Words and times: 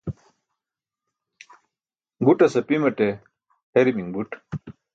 Guṭas 2.25 2.53
apimaṭe 2.59 3.09
herimiṅ 3.73 4.09
buṭ 4.13 4.31